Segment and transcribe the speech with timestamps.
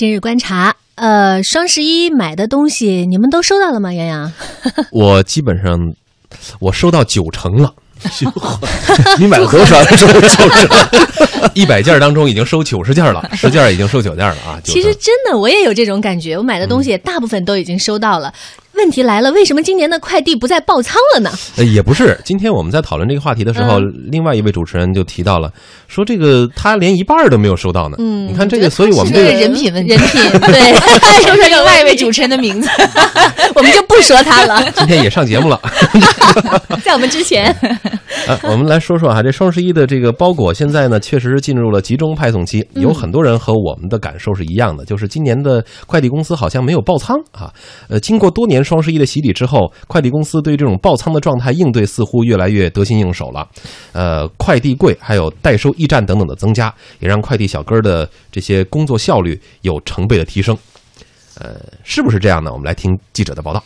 [0.00, 3.92] 今日观察，呃，双十一买的东西你们都收到了吗？
[3.92, 4.32] 杨洋，
[4.92, 5.78] 我基本上
[6.58, 7.70] 我收到九成了。
[9.18, 9.84] 你买了多少？
[9.84, 10.48] 收九成，
[11.52, 14.58] 一百件当中已经收九十件了， 十件已经收九件了啊！
[14.64, 18.32] 其实真的，我也有这种感觉，我买的东西大部分都已经收到了。
[18.80, 21.30] 问题来了，为什么今年的快递不再爆仓了呢？
[21.56, 23.78] 呃，也不是，今天我们在讨论这个话题的时候，
[24.10, 25.52] 另外一位主持人就提到了，
[25.86, 27.96] 说这个他连一半都没有收到呢。
[27.98, 30.72] 嗯，你看这个，所以我们这个人品问题，人品对，
[31.22, 32.68] 说说另外一位主持人的名字，
[33.54, 34.64] 我们就不说他了。
[34.74, 35.60] 今天也上节目了，
[36.82, 37.54] 在我们之前。
[38.26, 47.52] 啊，我们来说说啊，这双十一的这个包裹现在呢，确实是进入了集中派送期，有很多人和我们的感受是一样的，就是今年的快递公司好像没有爆仓啊。
[47.88, 53.44] 呃，经过多年双十一的洗礼之后，快递公司对这种爆仓的状态应对似乎越来越得心应手了。
[53.90, 60.56] 呃，快递柜还有代收驿站等等的增加，也让快递小哥的这些工作效率有成倍的提升。
[61.40, 62.52] 呃，是不是这样呢？
[62.52, 63.60] 我们来听记者的报道。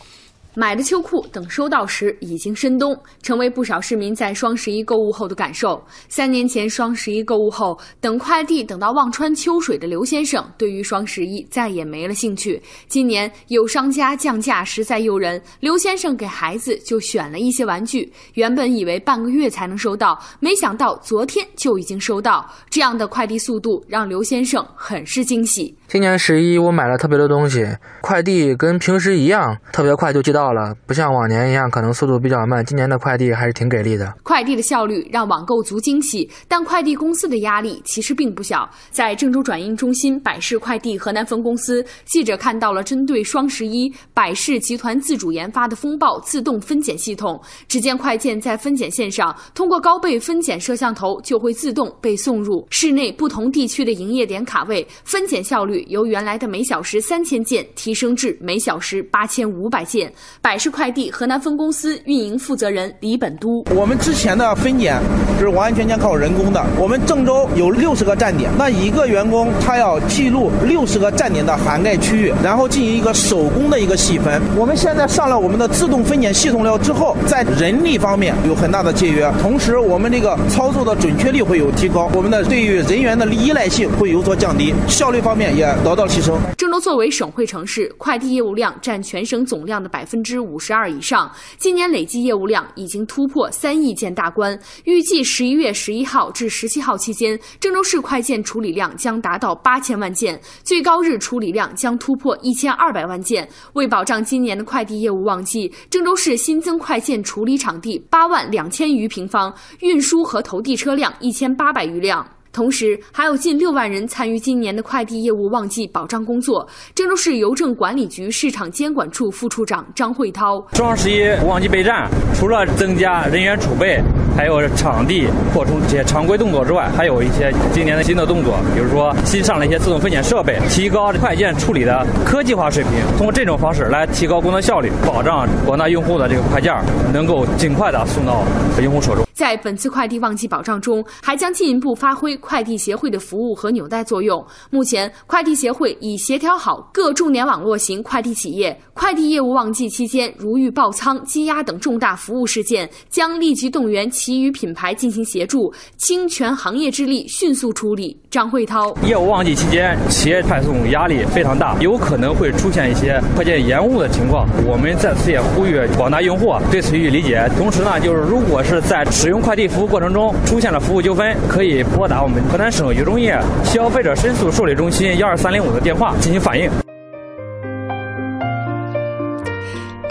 [0.57, 5.83] 买的秋裤等收到时已经深冬，成为不少市民在双十一购物后的感受。
[6.09, 12.63] 三年前双十一购物后，等快递等到望穿秋水的刘先生，对于双十一再也没了兴趣。
[12.87, 18.13] 今年有商家降价实在诱人，刘先生给孩子就选了一些玩具。
[18.35, 22.49] 原本以为半个月才能收到，没想到昨天就已经收到。
[22.71, 25.77] 这样的快递速度让刘先生很是惊喜。
[25.89, 27.67] 今年十一我买了特别多东西，
[28.01, 30.44] 快递跟平时一样，特别快就寄到。
[30.45, 32.63] 到了，不像往年一样，可能速度比较慢。
[32.63, 34.13] 今年的快递还是挺给力的。
[34.23, 38.69] 快递的效率让网购族惊喜，但快递公司的压力其实并不小。
[38.91, 47.41] 在郑州转运中心百世快递河南分公司，记者看到了针对双十一百世集团自主研发的风暴自动分拣系统。
[47.67, 60.13] 只见快件在分拣线上，通过高倍分拣摄像头就会自动被送入室内不同地区的营业点卡位，分拣效率由原来的每小时三千件提升至每小时八千五百件。
[60.41, 65.01] 百世快递河南分公司运营负责人李本都，我们之前的分拣
[65.39, 66.63] 是完完全全靠人工的。
[66.79, 74.43] 我们郑州有六十个站点，那一个员工他要记录六十个站点的涵盖区域，然后进行一个手工的一个细分。
[74.57, 86.39] 我们现在上了我们的自动分拣系统了之后，在人力方面有很大的节约，同时我们这个操作的准确率会有提高，我们的对于人员的依赖性会有所降低，效率方面也得到提升。
[86.59, 90.24] 郑州作为省会城市，快递业务量占全省总量的百分。
[90.25, 94.59] 之五十二以上，今年累计业务量已经突破三亿件大关。
[94.85, 103.47] 预计十一月十一号至十七号期间，郑州市快件处理量将达到八千万件，最高日处理量将突破一千二百万件。
[103.75, 112.27] 为保障今年的快递业务旺季，郑州市新增快件处理场地八万两千余平方，运输和投递车辆一千八百余辆。
[112.55, 116.65] 同时，还有近六万人参与今年的快递业务旺季保障工作。
[116.95, 124.01] 郑州市邮政管理局市场监管处副处长张慧涛：双十一旺季备战，除了增加人员储备，
[124.37, 132.93] 还有场地扩充这些常规动作之外，还有一些今年的新的动作，比如说新上了一些自动分拣设备，提高快件处理的科技化水平。
[133.19, 136.73] 通过这种方式来提高工作效率，保障广大用户的这个快件
[137.13, 138.45] 能够尽快的送到
[138.81, 139.25] 用户手中。
[139.35, 144.43] 在本次快递旺季保障中，还将进一步发挥快递协会的服务和纽带作用。
[144.71, 158.17] 目前，快递协会已协调好各重点网络型快递企业，快递业务旺季期间如遇爆仓、积压等重大服务事件，将立即动员其余品牌进行协助，倾全行业之力迅速处理。
[158.35, 164.49] 张慧涛：业务旺季期间，企业派送压力非常大，有可能会出现一些快件延误的情况。
[164.67, 167.49] 我们在此也呼吁广大用户对此予以理解。
[167.57, 176.69] 同时呢，就是如果是在使用快递服务过程中出现了服务纠纷，可以拨打我们河南省邮政业消费者申诉受理中心幺二三零五的电话进行反映。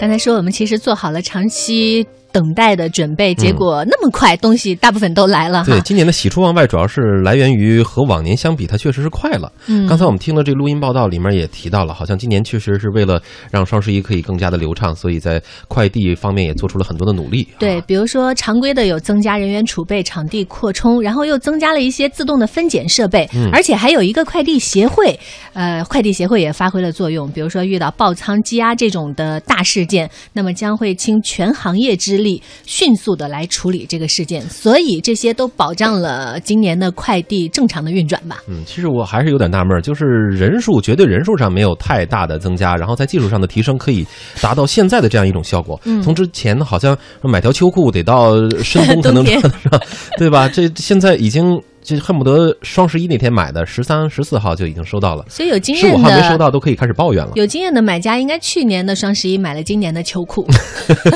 [0.00, 2.06] 刚才说我们其实做好了长期。
[2.34, 5.62] 等待的准备，结果那么快，东西大部分都来了。
[5.64, 9.52] 对，今年的喜出望外，主要是来源于和往年相比，它确实是快了。
[9.68, 13.22] 嗯，刚才我们听了这录音报道，里面也提到了，好像今年确实是为了
[13.52, 17.46] 让双十一可以更加的流畅，所以在快递方面也做出了很多的努力。
[17.56, 25.16] 对，比如说常规的有增加人员储备、场地扩充，然后又增加了一些自动的分拣设备，而且还有一个快递协会，
[25.52, 27.30] 呃，快递协会也发挥了作用。
[27.30, 32.23] 比如说遇到爆仓积压这种的大事件，那么将会倾全行业之力。
[32.24, 38.38] 力迅速的来处理这个事件，所以这些都保障了今年的快递正常的运转吧。
[38.48, 44.06] 嗯，其实我还是有点纳闷，就是人数绝对人数上没有太大的增加，然后在技术上的提升可以
[44.40, 45.78] 达到现在的这样一种效果。
[45.84, 49.80] 嗯，从之前好像买条秋裤得到深 冬才能穿得上，
[50.16, 50.48] 对吧？
[50.48, 51.60] 这现在已经。
[51.84, 57.32] 就恨不得双十一那天买的，十三、十四号就已经收到了，所以有经验十五验号没收到都可以开始抱怨了。
[57.34, 60.46] 有经验的买家应该去年的双十一买了今年的秋裤。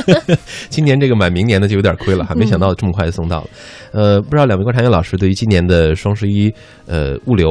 [0.69, 3.47] 今年这个买明年的就有点亏了， 哈没想到这么快就送到了。
[3.93, 6.53] 呃，不知道两位观察员老师对于今年的双十一
[6.87, 7.49] 呃物流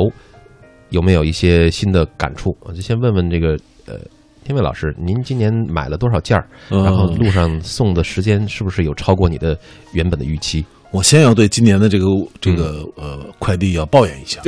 [0.89, 2.55] 有没有一些新的感触？
[2.61, 3.95] 我就先问问这个呃
[4.45, 6.47] 天伟老师，您今年买了多少件儿？
[6.69, 9.57] 呃然后路上送的时间是不是有超过你的
[9.93, 10.63] 原本的预期？
[10.91, 12.05] 我先要对今年的这个
[12.39, 14.39] 这个呃快递要抱怨一下，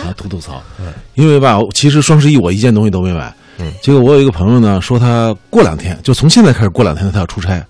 [0.00, 0.62] 啊，吐吐槽，
[1.14, 7.64] 因为吧，其实双十一我一件东西都没买，嗯，结果我有一个朋友呢，说他过两天，就从现在开始过两天他要出差，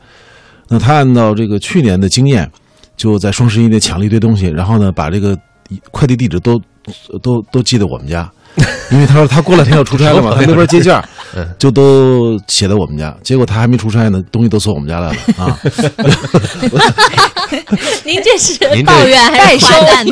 [0.68, 2.48] 那他按照这个去年的经验，
[2.96, 5.36] 就在双十一那抢了一堆东西，然后呢，把这个
[5.90, 6.60] 快递地址都
[7.22, 8.30] 都都寄到我们家，
[8.90, 15.60] 因为他说他过两天要出差了嘛，他那边接件儿嗯就都写在我们家，结果他还没出差呢，东西都送我们家来了啊。
[18.04, 20.06] 您这是您这抱怨还是夸赞？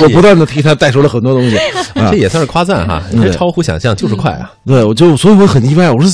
[0.00, 1.56] 我不断的替他代收了很多东西，
[1.94, 4.50] 啊这，也算是夸赞哈，嗯这超乎想象，就是快啊！
[4.64, 6.10] 对，我就所以我很意外，我说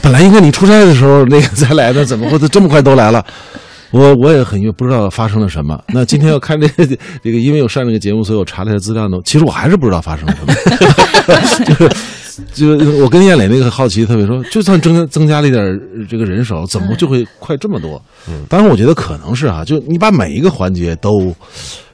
[0.00, 3.24] 本来应该你出差的时候那个才来的，怎么会这么快都来了？
[3.90, 5.78] 我我也很不知道发生了什么。
[5.88, 6.86] 那今天要看这个
[7.22, 9.18] 这个，因为我上这个节目，所以我查了一下资料呢。
[9.22, 10.54] 其实我还是不知道发生了什么，
[11.66, 11.90] 就是
[12.52, 12.68] 就
[13.02, 18.02] 我跟燕磊那个好奇特别说，就算增增加了一点这个人手，怎么就会快这么多？
[18.28, 21.34] 嗯，当然我觉得可能是啊，就你把每一个环节都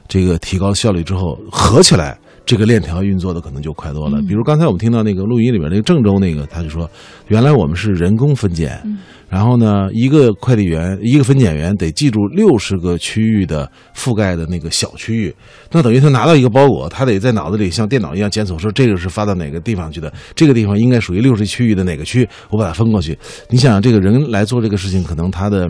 [0.07, 2.17] 这个提高效率之后，合起来。
[2.49, 4.19] 这个链条运作的可能就快多了。
[4.27, 6.89] 比如刚才我们听到那个录音里边那个郑州那个，他就说，
[7.27, 8.81] 原来我们是人工分拣，
[9.29, 15.35] 然后呢，一个快递员、一个分拣员得记住六十个区域的覆盖的那个小区域，
[15.71, 23.15] 那等于他拿到一个包裹，他得在脑子里像电脑一样检索，说这个是发到哪个地方去的，这个地方应该属于六十区域的哪个区，我把它分过去。
[23.51, 25.69] 你想想，这个人来做这个事情，可能他的。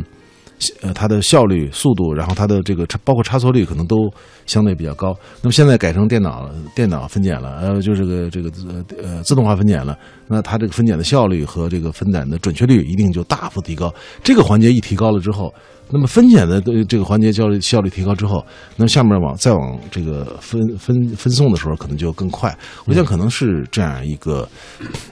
[0.81, 4.11] 呃，它的效率、速度，然后它的这个包括差错率可能都
[4.45, 5.15] 相对比较高。
[5.41, 9.97] 那么现在改成电脑电脑分拣了，呃，就这个这个呃呃自动化分拣了，
[10.27, 13.93] 那它这个分拣的效率和这个分拣的准确率一定就大幅提高。
[14.23, 15.53] 这个环节一提高了之后，
[15.89, 18.45] 那么分拣的这个环节效率效率提高之后，
[18.75, 22.53] 那下面往再往这个分分分送的时候可能就更快。
[22.85, 24.47] 我想可能是这样一个，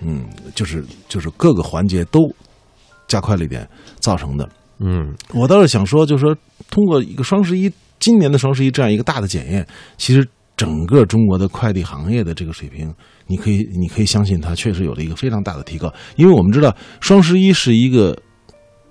[0.01, 2.19] 嗯，就是就是各个环节都
[3.07, 3.65] 加快了一点
[3.99, 4.47] 造成的。
[4.79, 6.35] 嗯，我倒是想说，就是说，
[6.69, 9.65] 通过一个双十一，今年的双十一这样一个大的检验，
[9.97, 12.93] 其实整个中国的快递行业的这个水平，
[13.25, 18.15] 你可以你可以相信它确实有了一个非常大的提高，因为我们知道双十一是一个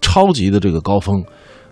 [0.00, 1.24] 超级的这个高峰，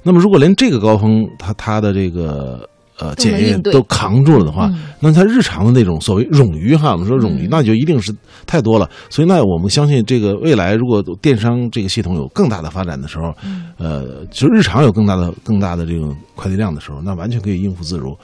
[0.03, 8.15] 那么如果连这个高峰它它的这个呃检验都扛住了的话，嗯那它日常的那种所谓冗余哈，我们说冗余，那就一定是
[8.47, 8.89] 太多了。
[9.11, 13.35] 所以那我们相信，这个未来如果电商这个系统有更大的发展的时候，
[13.79, 18.17] 呃，就日常有更大的更大的这种快递量的时候，那完全可以应付自如。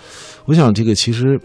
[0.46, 1.38] 我想这个其实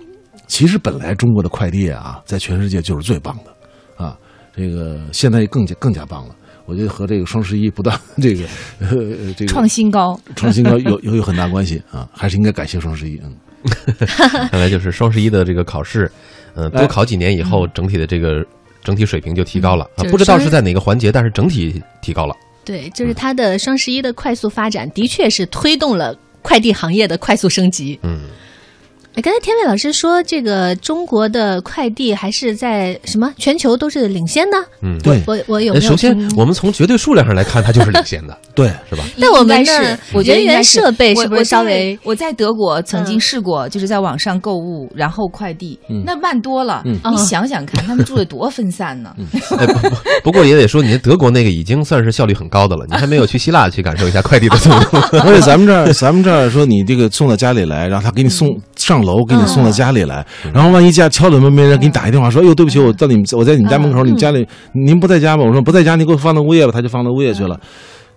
[0.48, 4.16] 其实本来中国的快递啊，在全世界就是最棒的啊，
[4.56, 6.36] 这个现在更加更加棒了。
[6.66, 8.46] 我觉得和这个双十一不断这个
[8.80, 13.20] 呃这个创新高，创新高有有有很大关系啊，还是应该感谢双十一。
[13.24, 13.36] 嗯。
[14.52, 16.12] 看来就是双十一的这个考试，
[16.54, 18.46] 嗯、多哎考几年以后，整体的这个
[18.84, 20.04] 整体水平就提高了啊。
[20.12, 22.36] 不知道是在哪个环节，但是整体提高了。
[22.64, 28.00] 对，就是它的双十一的快速发展，的确是推动了快递行业的快速升级。
[28.04, 28.28] 嗯，哎，
[29.22, 34.58] 刚才天伟老师说，这个中国的快递还是在什么全球都是领先的。
[34.82, 39.06] 嗯，对我我有首先，我们从绝对数量上来看，它就是领先的， 对，是吧？
[39.20, 46.82] 但我们的是我觉得人员应该设备我是不是稍微我在德国曾经嗯试过，就是在网上购物，然后快递，嗯那慢多了。
[46.86, 49.16] 嗯你想想看，他们住的多分散呢。
[49.58, 54.98] 哎，不不，不过也得说，你德国那个已经算是效率很高的了，你还没有去希腊去感受一下快递的速度。
[55.24, 65.44] 而且咱们这儿，咱们这儿说你这个送到家里来，然后他给你送上楼，给你送到家里来，然后万一家敲了门没人，给你打一电话说，哎呦，对不起，我到你们，我在你们家门口，你们家里您不在家吗？
[65.46, 67.58] 我说不在家，你给我放到物业吧，他就放到物业去了。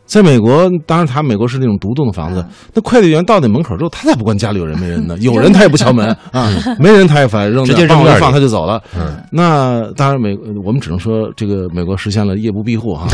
[0.06, 2.42] 在美国，当然他美国是那种独栋的房子，
[2.72, 8.82] 那快递员到你门口之后，他才不管家里有人没人呢， 有人他也不敲门啊，没人他也反正扔直接那放放扔院里他就走了。
[8.96, 13.06] 嗯，那当然美，我们只能说这个美国实现了夜不闭户哈，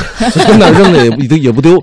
[0.47, 1.83] 扔哪扔的也不也也不丢，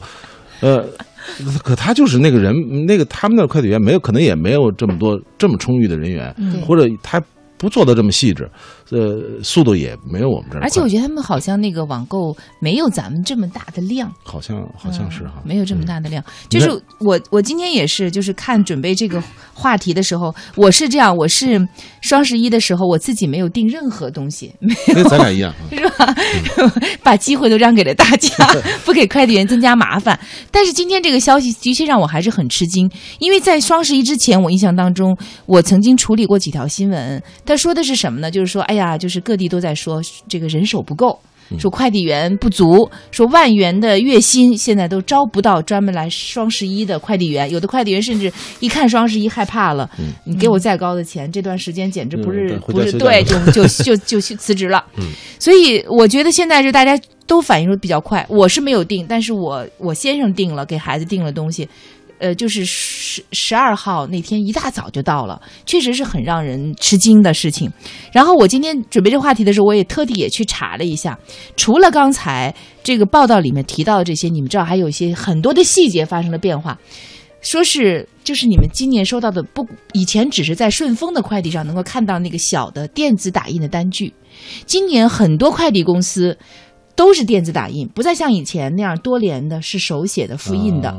[0.62, 0.82] 呃。
[1.63, 2.54] 可他就是那个人，
[2.86, 6.62] 那个他们那快递员没有，可能也没有这么多这么充裕的人员，对。
[6.62, 7.22] 或者他
[7.62, 8.50] 不做的这么细致，
[8.89, 10.62] 呃，速度也没有我们这儿。
[10.63, 16.24] 而且我觉得他们好像那个网购没有咱们这么大的量，好像好像是哈，没有这么大的量。
[16.50, 19.22] 就是我我今天也是，就是看准备这个
[19.53, 21.62] 话题的时候，我是这样，我是
[22.01, 25.88] 双十一的时候我自己没有订任何东西， 没跟咱俩一样，啊是
[26.58, 26.82] 吧？
[27.03, 28.34] 把机会都让给了大家，
[28.84, 30.20] 不给快递员增加麻烦。
[30.50, 32.89] 但是今天这个消息的确让我还是很吃惊，
[33.20, 35.15] 因为在双十一之前，我印象当中，
[35.46, 38.31] 我曾经处理过几条新闻，他说的是什么呢？
[38.31, 41.20] 就是说，哎呀，就是各地都在说这个人手不够。
[41.60, 48.31] 说快递员不足，说万元的月薪现在都招不到专门来双十一的快递员，有的快递员甚至
[48.62, 49.89] 一看双十一害怕了，
[50.24, 54.81] 你给我再高的钱，这段时间简直不是嗯不是对，就就就就去辞职了。
[55.39, 61.67] 所以我觉得现在是大家都反应说比较快，我是没有定，但是我我先生定了，给孩子定了东西。
[62.22, 67.68] 呃，就是十十二号那天一大早就到了，确实是很让人吃惊的事情。
[68.13, 71.18] 然后我今天准备这话题的时候，我也特地也去查了一下，
[71.58, 76.78] 除了刚才这个报道里面提到的这些，你们知道还有一些很多的细节发生了变化。
[77.42, 84.13] 说是就是你们今年收到的不，以前只是在顺丰的快递上能够看到那个小的电子打印的单据，
[84.68, 86.38] 今年很多快递公司
[86.96, 90.96] 都是电子打印，不再像以前那样多联的，是手写的复印的。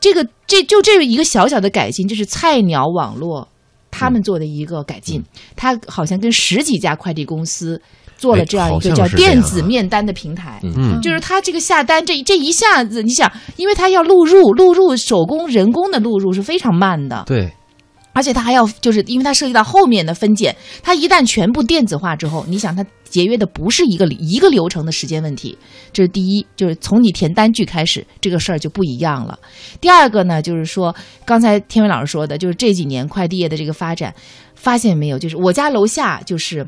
[0.00, 3.46] 这个这就这一个小小的改进，这是菜鸟网络
[3.90, 5.22] 他们做的一个改进，
[5.54, 7.80] 他好像跟十几家快递公司
[8.16, 10.60] 做了哎这样一个叫电子面单的平台。
[10.62, 11.00] 嗯。
[11.00, 17.52] 就是他这个下单这这一下子，你想，因为他要录入，录入手工人工的录入是非常慢的，对，
[18.12, 25.56] 而且它还要就是因为它涉及到后面的分拣，它一旦全部电子化之后，你想它节约的不是一个一个流程的时间问题，
[25.92, 29.38] 这是第一，就是从你填单据开始，这个事儿就不一样了。
[29.80, 34.14] 第二个呢，就是说刚才天伟老师说的，就是这几年快递业的这个发展，
[34.54, 36.66] 发现没有，就是我家楼下就是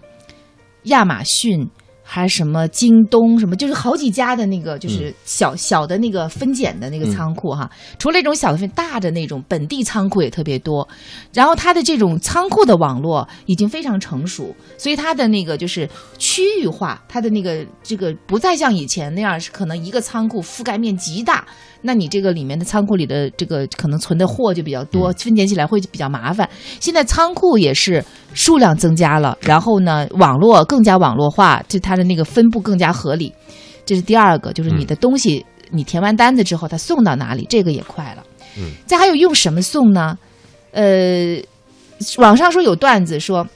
[0.85, 1.69] 亚马逊。
[2.07, 7.69] 还是什么京东什么，就是好几家的那个，就是小、小的那个分拣的那个仓库哈。
[7.99, 10.87] 除了这种小的分，大的那种本地仓库也特别多。
[11.33, 21.47] 然后它的这种仓库的网络已经非常成熟，所以它的那个就是区域化，它的那个这个不再像以前那样是可能一个仓库覆盖面极大，
[21.87, 26.49] 那你这个里面的仓库里的这个可能存的货就比较多，分拣起来会比较麻烦。
[26.81, 33.31] 现在仓库也是数量增加了，然后呢，网络更加网络化，就它的那个分布更加合理。
[33.85, 38.25] 这是第二个，就是你的东西，你填完单子之后，它送到哪里，这个也快了。
[38.57, 40.17] 嗯，再还有用什么送呢？
[40.71, 41.37] 呃，
[42.17, 43.47] 网上说有段子说，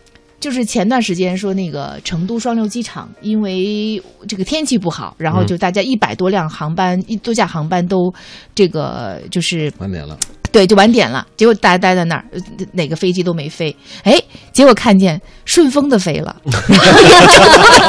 [0.40, 8.12] 就是前段时间说那个成都双流机场因为这个天气不好，然后就大家一百多辆航班，一多架航班都
[8.54, 10.16] 这个就是晚点了，
[10.52, 11.26] 对，就晚点了。
[11.36, 12.40] 结果大家待在那儿，呃
[12.72, 13.74] 哪个飞机都没飞。
[14.04, 14.20] 哎，
[14.52, 16.36] 结果看见顺丰的飞了，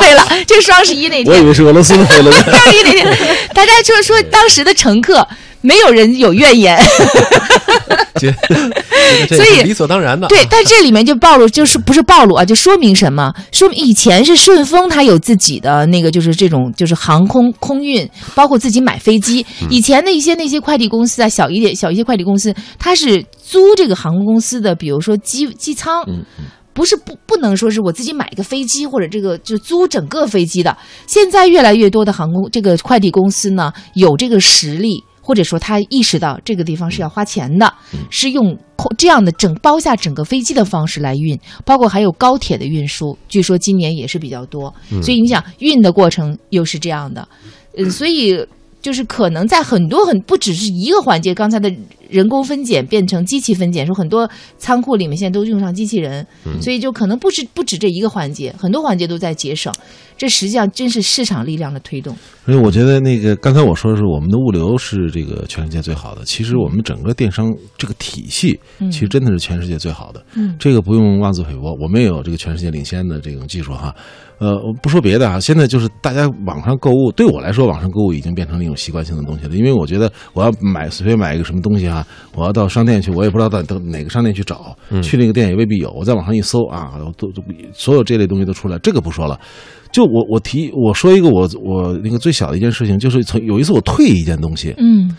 [0.01, 0.43] 飞了。
[0.45, 2.37] 就双十一那天，我以为是俄罗斯的飞了呢。
[2.43, 5.27] 双十一那天，大家就说当时的乘客
[5.61, 6.79] 没有人有怨言。
[8.19, 10.27] 所以理所当然的。
[10.27, 13.33] 对，但这里面就暴露，就是不是暴露啊，就说明什么？
[13.51, 19.45] 说明以前是顺丰，它有自己的那个，就是这种就是航空空运，包括自己买飞机。
[19.69, 26.03] 以前的一些那些快递公司啊，小一点小一些快递公司，它是租这个航空公司的，比如说机机舱。
[26.71, 30.77] 不是不不能说是我自己买一个飞机或者这个就租整个飞机的。
[31.07, 37.71] 现在越来越多的航空这个快递公司呢，有这个实力，或者说他意识到这个地方是要花钱的，
[38.09, 38.57] 是用
[38.97, 44.73] 这样的整包下整个飞机的方式来运，包括还有高铁的运输，据说今年也是比较多。
[45.03, 47.27] 所以你想运的过程又是这样的，
[47.77, 48.43] 嗯，所以。
[48.81, 51.69] 就是可能在很多很不只是一个环节，刚才的
[52.09, 56.25] 人工分拣变成机器分拣，说很多仓库里面现在都用上机器人，
[56.61, 59.73] 所以就可能不止不止这一个环节，很多环节都在节省。
[60.17, 62.13] 这实际上真是市场力量的推动。
[62.45, 68.59] 所以我觉得那个刚才我说的是我们的物流是这个全世界最好的，其实我们整个电商这个体系，
[68.91, 70.21] 其实真的是全世界最好的。
[70.35, 73.95] 嗯这个不用妄自菲薄，我们也有这个全世界领先的这种技术哈。
[74.39, 79.55] 呃，我不说别的啊，现在就是大家网上购物，对我来说，网上购物已经变成了一种习惯性的东西了。
[79.55, 85.91] 因为我觉得我要买随便买一个什么东西哈，我要到商店去，我也不知道到到哪个商店去找，去那个店也未必有。
[85.91, 89.39] 我在网上一搜啊，都都所有这类东西都出来，这个不说了。
[89.91, 95.09] 就我我提我说一个我我那个最小的一件事情，就是从有一次我退一件东西，嗯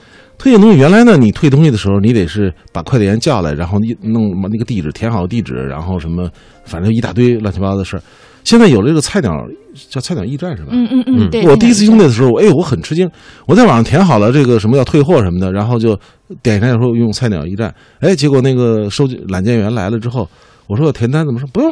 [0.40, 6.26] 退东西，原来呢你退东西的时候，你得是把快递员叫来，然后一弄那个地址填好地址，然后什么
[6.64, 8.02] 反正一大堆乱七八糟的事儿。
[8.42, 9.30] 现在有了这个菜鸟
[9.90, 10.70] 叫菜鸟驿站是吧？
[10.73, 11.47] 嗯嗯嗯，对。
[11.47, 13.06] 我第一次用那的时候，哎，我很吃惊。
[13.47, 15.94] 我在网上填好了这个什么要退货什么的，然后就
[16.42, 20.26] 点开说用菜鸟驿站，哎，结果那个收件揽件员来了之后，
[20.66, 21.70] 我说我填单怎么说不用？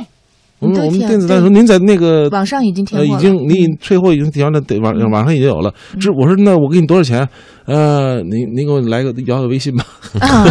[0.60, 5.72] 我们我们电子单说您在那个网上已经填呃，已经你退货已经填完了，得网网上已经有了。
[6.00, 7.28] 这我说那我给你多少钱？
[7.66, 9.84] 呃，您您给我来个摇个微信吧。
[10.20, 10.44] 啊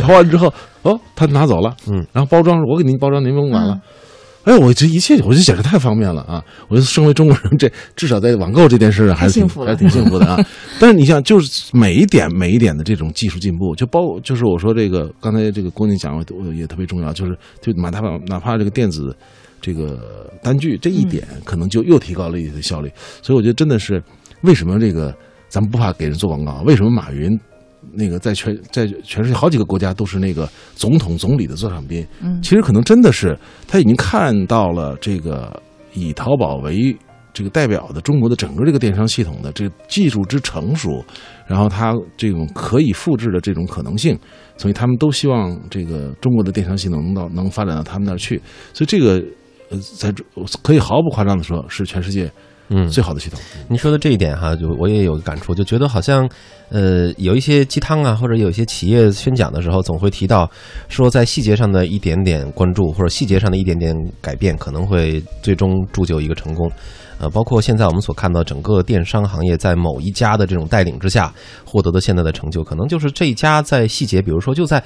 [0.00, 0.52] 摇完之后，
[0.82, 3.78] 哦，他拿走了，嗯，然后包装我给您包装，您甭管了。
[4.44, 6.44] 哎，我这一切，我就简直太方便了啊！
[6.68, 10.38] 我就身为中国人，这至少在网购这件事上还是挺幸福了还是挺幸福的啊。
[10.78, 19.16] 但是你想，就是每一点每一点的这种技术进步，就包就是我说这个刚才这个郭宁讲的也特别重要，就是就哪怕哪怕这个电子
[19.62, 22.90] 这个单据这一点，可能就又提高了一些效率。
[23.22, 24.02] 所以我觉得真的是
[24.42, 25.14] 为什么这个
[25.48, 26.62] 咱们不怕给人做广告？
[26.66, 27.38] 为什么马云？
[27.92, 32.40] 那个在全在全世界好几个国家都是那个总统总理的座上宾，嗯。
[32.42, 35.62] 其实可能真的是他已经看到了这个
[35.92, 36.96] 以淘宝为
[37.32, 41.04] 这个代表的中国的整个这个电商系统的这个技术之成熟，
[41.48, 44.16] 然后它这种可以复制的这种可能性，
[44.56, 48.40] 所以他们都希望这个中国的电商系统能到能发展到他们那儿去，
[48.72, 49.20] 所以这个
[49.70, 50.22] 呃，在这
[50.62, 52.30] 可以毫不夸张的说，是全世界
[52.68, 53.38] 嗯，最好的系统。
[53.68, 56.28] 您说的这一点哈，就我也有感触，就觉得好像，
[56.70, 60.50] 呃，有一些鸡汤啊，或者有一些企业宣讲的时候，总会提到
[60.88, 66.70] 说，在细节上的一点点关注，或者细节上的一点点改变，可能会最终铸就一个成功。
[67.20, 71.32] 呃，包括现在我们所看到整个电商行业在某一家的这种带领之下
[71.64, 74.82] 获得的现在的成就，可能就是这一家在细节，比如说就在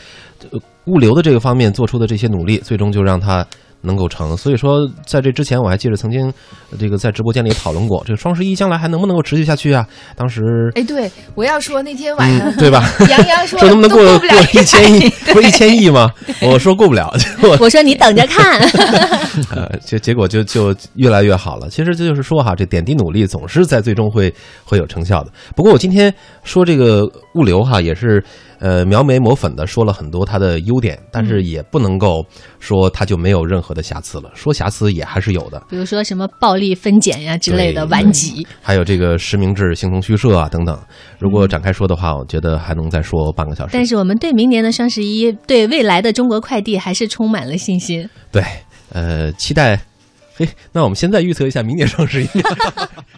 [0.50, 3.46] 呃物流的这个方面做出的这些努力，最终就让它
[3.82, 4.36] 能够成。
[4.36, 6.26] 所以说，在这之前，我还记得曾经
[6.70, 9.86] 呃这个在直播间里讨论过，这个双十一将来还能不能够持续下去啊？
[10.16, 12.84] 当时哎，对，我要说那天晚上，嗯，对吧？
[13.08, 14.28] 杨洋说说能不能过过
[14.60, 15.08] 一千亿？
[15.32, 16.10] 不是一千亿吗？
[16.42, 17.12] 我说过不了，
[17.60, 18.60] 我说你等着看，
[19.50, 21.68] 呃，结结果就就越来越好了。
[21.68, 24.32] 其实这就是说哈，这点滴努力总是在最终会
[24.64, 25.30] 会有成效的。
[25.54, 27.04] 不过我今天说这个
[27.34, 28.22] 物流哈，也是
[28.58, 32.24] 呃描眉抹粉的说了很多它的优点，但是也不能够
[32.58, 34.30] 说它就没有任何的瑕疵了。
[34.34, 38.46] 说瑕疵也还是有的，比如说什么暴力分拣呀之类的顽疾。
[38.62, 40.78] 还有这个实名制、形同虚设啊等等。
[41.18, 43.70] 如果展开说的话，我觉得还能再说半个小时。
[43.72, 48.08] 但是我们对明年的双十一，对未来的中国快递还是充满了信心。
[48.30, 48.42] 对，
[48.92, 49.80] 呃，期待。
[50.36, 52.28] 嘿，那我们现在预测一下明年双十一。